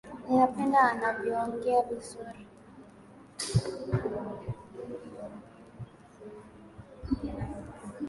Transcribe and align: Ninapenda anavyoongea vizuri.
Ninapenda 0.27 0.79
anavyoongea 0.91 1.79
vizuri. 1.89 2.47